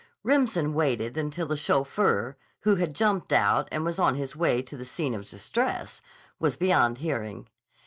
Remsen 0.23 0.73
waited 0.73 1.15
until 1.15 1.45
the 1.45 1.55
chauffeur, 1.55 2.35
who 2.61 2.77
had 2.77 2.95
jumped 2.95 3.31
out 3.31 3.69
and 3.71 3.85
was 3.85 3.99
on 3.99 4.15
his 4.15 4.35
way 4.35 4.63
to 4.63 4.75
the 4.75 4.83
scene 4.83 5.13
of 5.13 5.29
distress, 5.29 6.01
was 6.39 6.57
beyond 6.57 6.97
hearing. 6.97 7.47